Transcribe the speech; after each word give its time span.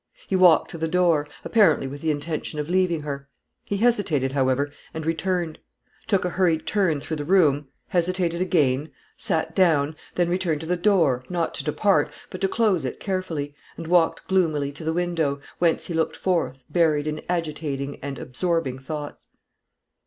He 0.27 0.35
walked 0.35 0.71
to 0.71 0.79
the 0.79 0.87
door, 0.87 1.27
apparently 1.45 1.85
with 1.85 2.01
the 2.01 2.09
intention 2.09 2.57
of 2.59 2.71
leaving 2.71 3.03
her. 3.03 3.29
He 3.65 3.77
hesitated 3.77 4.31
however, 4.31 4.71
and 4.95 5.05
returned; 5.05 5.59
took 6.07 6.25
a 6.25 6.31
hurried 6.31 6.65
turn 6.65 6.99
through 7.01 7.17
the 7.17 7.23
room; 7.23 7.67
hesitated 7.89 8.41
again; 8.41 8.91
sat 9.15 9.55
down; 9.55 9.95
then 10.15 10.27
returned 10.27 10.61
to 10.61 10.65
the 10.65 10.75
door, 10.75 11.23
not 11.29 11.53
to 11.53 11.63
depart, 11.63 12.11
but 12.31 12.41
to 12.41 12.47
close 12.47 12.83
it 12.83 12.99
carefully, 12.99 13.53
and 13.77 13.85
walked 13.85 14.27
gloomily 14.27 14.71
to 14.71 14.83
the 14.83 14.91
window, 14.91 15.39
whence 15.59 15.85
he 15.85 15.93
looked 15.93 16.15
forth, 16.17 16.63
buried 16.67 17.05
in 17.05 17.21
agitating 17.29 17.99
and 18.01 18.17
absorbing 18.17 18.79
thoughts. 18.79 19.29